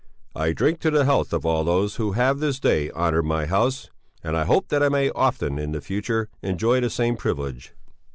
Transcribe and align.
I 0.35 0.51
drink 0.51 0.79
the 0.79 1.05
health 1.05 1.31
of 1.31 1.45
all 1.45 1.63
those 1.63 1.97
who 1.97 2.13
have 2.13 2.39
this 2.39 2.59
day 2.59 2.89
honoured 2.89 3.21
my 3.25 3.45
house, 3.45 3.91
and 4.23 4.35
I 4.35 4.45
hope 4.45 4.69
that 4.69 4.81
I 4.81 4.89
may 4.89 5.11
often 5.11 5.59
in 5.59 5.73
the 5.73 5.79
future 5.79 6.27
enjoy 6.41 6.81
the 6.81 6.89
same 6.89 7.15
privilege." 7.15 7.73